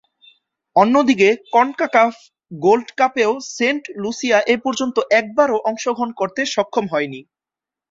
অন্যদিকে, 0.75 1.29
CONCACAF 1.53 2.13
Gold 2.57 2.87
কাপেও 2.99 3.31
Saint 3.55 3.83
Lucia 4.01 4.39
এপর্যন্ত 4.55 4.97
একবারও 5.19 5.57
অংশগ্রহণ 5.69 6.09
করতে 6.19 6.41
সক্ষম 6.55 6.85
হয়নি। 6.93 7.19